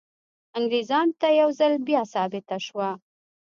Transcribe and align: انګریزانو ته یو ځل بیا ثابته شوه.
انګریزانو 0.57 1.13
ته 1.21 1.27
یو 1.39 1.49
ځل 1.59 1.73
بیا 1.87 2.01
ثابته 2.13 2.57
شوه. 2.65 2.89